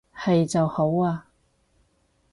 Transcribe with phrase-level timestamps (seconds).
[0.15, 1.27] 係就好啊